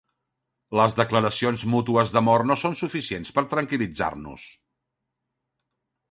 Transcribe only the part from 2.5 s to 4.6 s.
no són suficients per tranquil·litzar-nos.